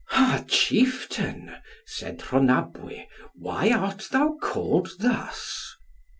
[0.09, 1.53] "Ha, chieftain,"
[1.85, 3.05] said Rhonabwy,
[3.35, 5.75] "why art thou called thus?"